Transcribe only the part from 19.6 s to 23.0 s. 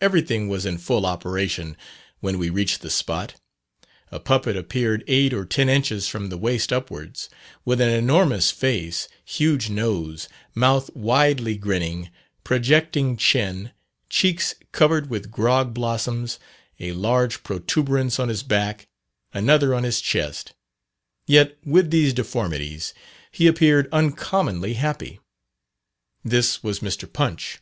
on his chest; yet with these deformities